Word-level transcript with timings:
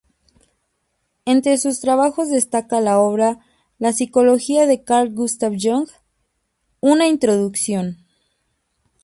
Entre 1.25 1.59
sus 1.59 1.79
trabajos 1.79 2.27
destaca 2.31 2.81
la 2.81 2.97
obra 2.97 3.39
"La 3.77 3.93
psicología 3.93 4.65
de 4.65 4.83
Carl 4.83 5.11
Gustav 5.13 5.53
Jung: 5.61 5.89
una 6.79 7.05
introducción". 7.07 8.03